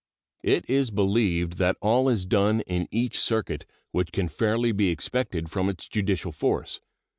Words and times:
It 0.41 0.67
is 0.67 0.89
believed 0.89 1.59
that 1.59 1.77
all 1.79 2.09
is 2.09 2.25
done 2.25 2.61
in 2.61 2.87
each 2.89 3.19
circuit 3.19 3.67
which 3.91 4.11
can 4.11 4.29
fairly 4.29 4.71
be 4.71 4.89
expected 4.89 5.51
from 5.51 5.69
its 5.69 5.87
judicial 5.87 6.31
force. 6.31 6.81